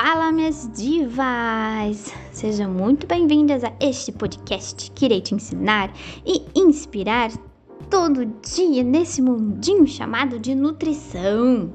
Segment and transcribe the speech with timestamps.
[0.00, 2.14] Fala, minhas divas!
[2.30, 5.92] Sejam muito bem-vindas a este podcast que irei te ensinar
[6.24, 7.32] e inspirar
[7.90, 11.72] todo dia nesse mundinho chamado de nutrição.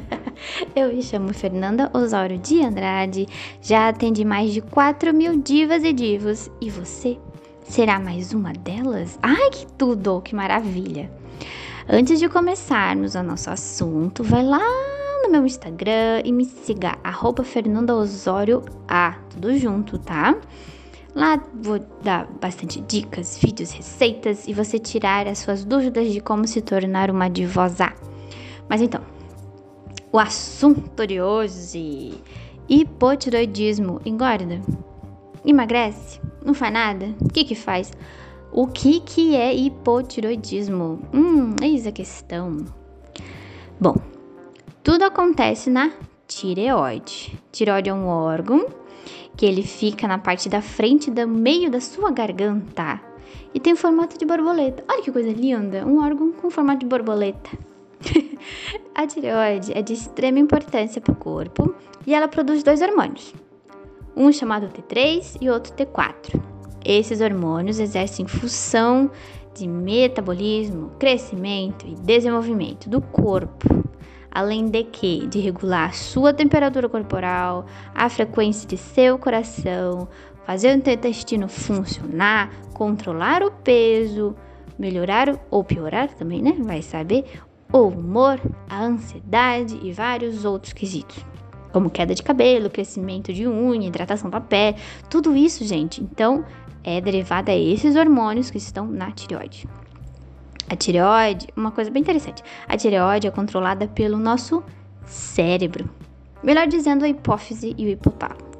[0.74, 3.26] Eu me chamo Fernanda Osório de Andrade,
[3.60, 7.18] já atendi mais de 4 mil divas e divos e você
[7.64, 9.18] será mais uma delas?
[9.22, 10.22] Ai, que tudo!
[10.22, 11.12] Que maravilha!
[11.86, 15.01] Antes de começarmos o nosso assunto, vai lá
[15.32, 20.38] meu Instagram e me siga, arroba Fernanda Osório A, tudo junto, tá?
[21.14, 26.46] Lá vou dar bastante dicas, vídeos, receitas e você tirar as suas dúvidas de como
[26.46, 27.92] se tornar uma divosa.
[28.68, 29.00] Mas então,
[30.12, 32.12] o assunto de hoje:
[32.68, 34.60] hipotiroidismo engorda?
[35.44, 36.20] Emagrece?
[36.44, 37.14] Não faz nada?
[37.20, 37.90] O que que faz?
[38.52, 41.00] O que que é hipotiroidismo?
[41.12, 42.66] Hum, eis a questão.
[43.80, 43.96] Bom,
[45.02, 45.90] tudo acontece na
[46.28, 47.36] tireoide.
[47.50, 48.66] Tireoide é um órgão
[49.36, 53.00] que ele fica na parte da frente do meio da sua garganta
[53.52, 54.84] e tem o formato de borboleta.
[54.88, 57.50] Olha que coisa linda, um órgão com formato de borboleta.
[58.94, 61.74] a tireoide é de extrema importância para o corpo
[62.06, 63.34] e ela produz dois hormônios,
[64.16, 66.40] um chamado T3 e outro T4.
[66.84, 69.10] Esses hormônios exercem função
[69.52, 73.82] de metabolismo, crescimento e desenvolvimento do corpo
[74.32, 80.08] além de que de regular sua temperatura corporal, a frequência de seu coração,
[80.46, 84.34] fazer o intestino funcionar, controlar o peso,
[84.78, 86.56] melhorar ou piorar também, né?
[86.60, 87.24] Vai saber
[87.72, 91.24] o humor, a ansiedade e vários outros quesitos.
[91.72, 94.76] Como queda de cabelo, crescimento de unha, hidratação da pele,
[95.08, 96.44] tudo isso, gente, então
[96.84, 99.66] é derivado a esses hormônios que estão na tireoide.
[100.68, 104.62] A tireoide, uma coisa bem interessante, a tireoide é controlada pelo nosso
[105.04, 105.90] cérebro,
[106.42, 108.52] melhor dizendo, a hipófise e o hipotálamo.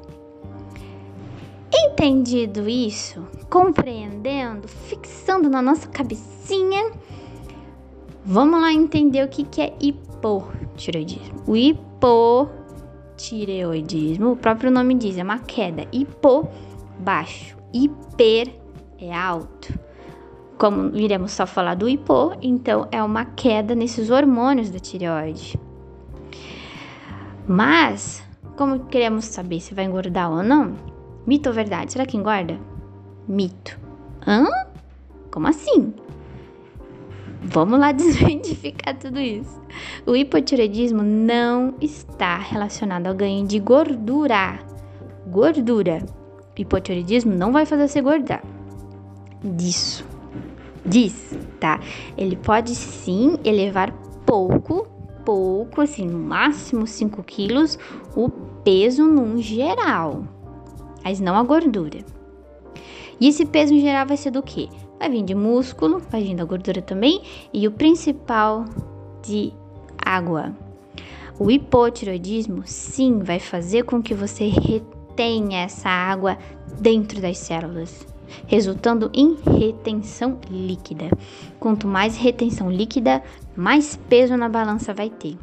[1.73, 6.91] Entendido isso, compreendendo, fixando na nossa cabecinha,
[8.23, 11.41] vamos lá entender o que, que é hipotireoidismo.
[11.47, 15.87] O hipotireoidismo, o próprio nome diz, é uma queda.
[15.91, 16.47] Hipo,
[16.99, 17.57] baixo.
[17.73, 18.53] Hiper
[18.99, 19.73] é alto
[20.63, 25.59] como iremos só falar do hipo, então é uma queda nesses hormônios da tireoide.
[27.45, 28.23] Mas,
[28.55, 30.77] como queremos saber se vai engordar ou não?
[31.27, 31.91] Mito ou verdade?
[31.91, 32.57] Será que engorda?
[33.27, 33.77] Mito.
[34.25, 34.47] Hã?
[35.29, 35.93] Como assim?
[37.41, 39.61] Vamos lá desmentificar tudo isso.
[40.05, 44.61] O hipotireoidismo não está relacionado ao ganho de gordura.
[45.27, 46.05] Gordura.
[46.57, 48.41] Hipotireoidismo não vai fazer você engordar.
[49.43, 50.12] Disso
[50.85, 51.79] diz, tá?
[52.17, 53.91] Ele pode sim elevar
[54.25, 54.87] pouco,
[55.25, 57.77] pouco, assim, no máximo 5 quilos,
[58.15, 58.29] o
[58.63, 60.23] peso num geral,
[61.03, 61.99] mas não a gordura.
[63.19, 64.67] E esse peso em geral vai ser do quê?
[64.99, 67.21] Vai vir de músculo, vai vir da gordura também,
[67.53, 68.65] e o principal
[69.21, 69.53] de
[69.97, 70.53] água.
[71.39, 76.37] O hipotiroidismo, sim, vai fazer com que você retenha essa água
[76.79, 78.12] dentro das células
[78.47, 81.09] resultando em retenção líquida.
[81.59, 83.23] Quanto mais retenção líquida,
[83.55, 85.37] mais peso na balança vai ter.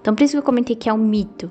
[0.00, 1.50] Então, por isso que eu comentei que é um mito.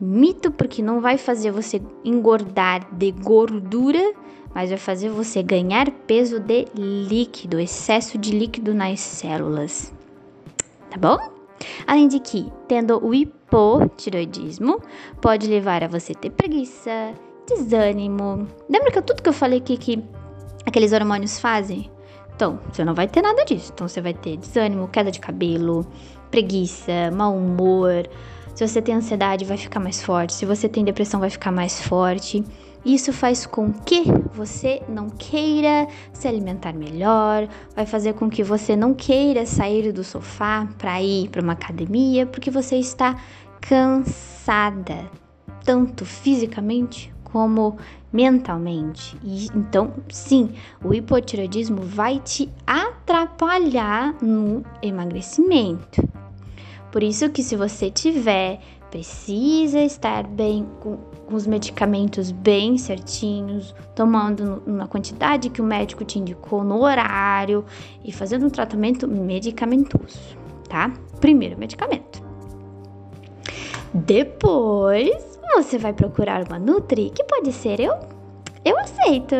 [0.00, 4.14] Mito porque não vai fazer você engordar de gordura,
[4.54, 9.92] mas vai fazer você ganhar peso de líquido, excesso de líquido nas células.
[10.90, 11.18] Tá bom?
[11.86, 14.80] Além de que, tendo o hipotiroidismo,
[15.20, 17.14] pode levar a você ter preguiça,
[17.46, 18.46] desânimo.
[18.68, 20.04] Lembra que tudo que eu falei aqui que
[20.66, 21.90] aqueles hormônios fazem?
[22.34, 23.70] Então, você não vai ter nada disso.
[23.72, 25.86] Então, você vai ter desânimo, queda de cabelo,
[26.30, 28.08] preguiça, mau humor.
[28.54, 30.32] Se você tem ansiedade, vai ficar mais forte.
[30.32, 32.44] Se você tem depressão, vai ficar mais forte.
[32.84, 38.76] Isso faz com que você não queira se alimentar melhor, vai fazer com que você
[38.76, 43.16] não queira sair do sofá para ir para uma academia, porque você está
[43.58, 45.10] cansada,
[45.64, 47.76] tanto fisicamente como
[48.12, 49.18] mentalmente.
[49.24, 50.52] E então, sim,
[50.84, 56.08] o hipotiroidismo vai te atrapalhar no emagrecimento.
[56.92, 63.74] Por isso que se você tiver, precisa estar bem com, com os medicamentos bem certinhos,
[63.96, 67.64] tomando na quantidade que o médico te indicou, no horário
[68.04, 70.38] e fazendo um tratamento medicamentoso,
[70.68, 70.92] tá?
[71.20, 72.22] Primeiro medicamento.
[73.92, 77.94] Depois você vai procurar uma Nutri, que pode ser eu,
[78.64, 79.36] eu aceito.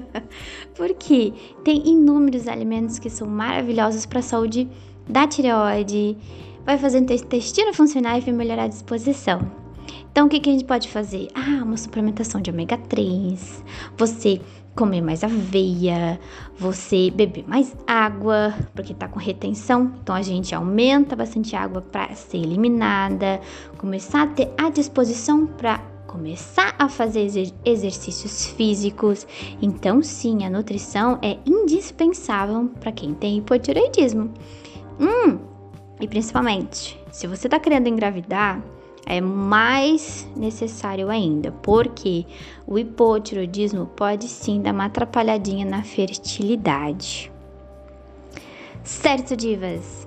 [0.74, 1.32] Porque
[1.64, 4.68] tem inúmeros alimentos que são maravilhosos para a saúde
[5.08, 6.16] da tireoide,
[6.64, 9.67] vai fazer o intestino funcionar e vai melhorar a disposição.
[10.10, 11.28] Então, o que, que a gente pode fazer?
[11.34, 13.64] Ah, uma suplementação de ômega 3,
[13.96, 14.40] você
[14.74, 16.20] comer mais aveia,
[16.56, 22.14] você beber mais água, porque tá com retenção, então a gente aumenta bastante água para
[22.14, 23.40] ser eliminada,
[23.76, 27.28] começar a ter a disposição para começar a fazer
[27.64, 29.26] exercícios físicos.
[29.60, 34.32] Então, sim, a nutrição é indispensável para quem tem hipotireoidismo.
[35.00, 35.38] Hum,
[36.00, 38.62] e principalmente, se você tá querendo engravidar,
[39.08, 42.26] é mais necessário ainda, porque
[42.66, 47.32] o hipotiroidismo pode sim dar uma atrapalhadinha na fertilidade.
[48.84, 50.06] Certo, divas?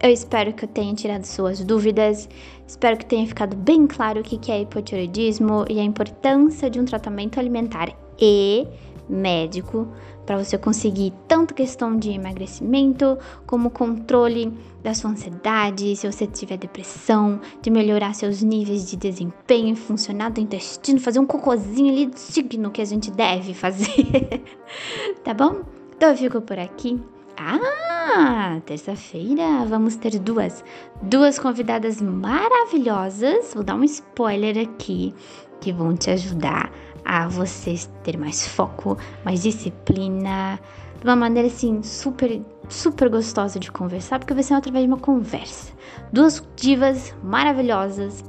[0.00, 2.28] Eu espero que eu tenha tirado suas dúvidas,
[2.66, 6.84] espero que tenha ficado bem claro o que é hipotiroidismo e a importância de um
[6.84, 8.66] tratamento alimentar e
[9.10, 9.88] médico
[10.24, 16.56] para você conseguir tanto questão de emagrecimento como controle da sua ansiedade, se você tiver
[16.56, 22.70] depressão, de melhorar seus níveis de desempenho, funcionar do intestino, fazer um cocôzinho ali digno
[22.70, 24.44] que a gente deve fazer.
[25.24, 25.62] tá bom?
[25.96, 27.00] Então eu fico por aqui.
[27.36, 30.62] Ah, terça-feira vamos ter duas,
[31.02, 33.52] duas convidadas maravilhosas.
[33.54, 35.14] Vou dar um spoiler aqui
[35.60, 36.70] que vão te ajudar
[37.04, 40.58] a vocês ter mais foco, mais disciplina,
[41.00, 44.98] de uma maneira assim super, super gostosa de conversar, porque vai ser através de uma
[44.98, 45.72] conversa.
[46.12, 48.24] Duas divas maravilhosas.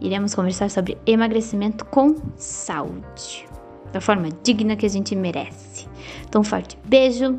[0.00, 3.46] Iremos conversar sobre emagrecimento com saúde,
[3.92, 5.86] da forma digna que a gente merece.
[6.26, 7.38] Então, um forte beijo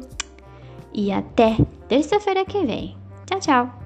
[0.93, 1.57] e até
[1.87, 2.95] terça-feira que vem.
[3.25, 3.83] Tchau, tchau.